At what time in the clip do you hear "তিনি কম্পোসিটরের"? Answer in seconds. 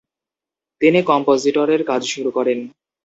0.81-1.81